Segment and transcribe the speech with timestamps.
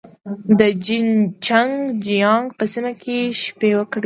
[0.59, 1.07] د جين
[1.45, 1.73] چنګ
[2.05, 3.99] جيانګ په سیمه کې شپې وکړې.